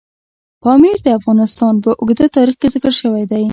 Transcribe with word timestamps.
پامیر 0.63 0.97
د 1.03 1.07
افغانستان 1.19 1.73
په 1.83 1.89
اوږده 1.99 2.25
تاریخ 2.37 2.55
کې 2.61 2.67
ذکر 2.75 2.93
شوی 3.01 3.23
دی. 3.31 3.45